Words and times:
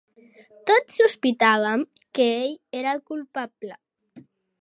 Tots 0.69 0.95
sospitàvem 1.01 1.83
que 2.19 2.27
ell 2.39 2.55
era 2.79 2.95
el 2.97 3.03
culpable. 3.11 3.79